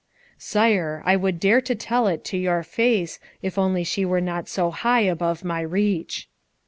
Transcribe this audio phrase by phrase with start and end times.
[0.39, 4.49] "Sire, I would dare to tell it to your face, if only she were not
[4.49, 6.27] so high above my reach."